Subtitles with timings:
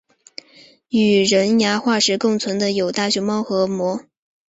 [0.89, 4.07] 与人牙化石共存的有大熊猫和貘。